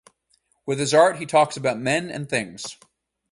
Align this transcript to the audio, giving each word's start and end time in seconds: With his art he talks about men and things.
With 0.65 0.79
his 0.79 0.95
art 0.95 1.17
he 1.17 1.27
talks 1.27 1.57
about 1.57 1.77
men 1.77 2.09
and 2.09 2.27
things. 2.27 2.65